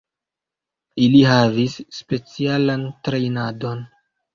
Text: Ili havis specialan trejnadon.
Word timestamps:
Ili 1.03 1.21
havis 1.33 1.77
specialan 2.01 2.91
trejnadon. 3.07 3.91